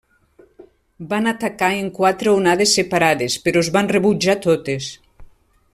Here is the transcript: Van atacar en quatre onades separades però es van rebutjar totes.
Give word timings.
Van 1.11 1.31
atacar 1.31 1.69
en 1.81 1.91
quatre 1.99 2.33
onades 2.39 2.73
separades 2.79 3.35
però 3.45 3.63
es 3.65 3.73
van 3.77 3.91
rebutjar 3.95 4.37
totes. 4.47 4.89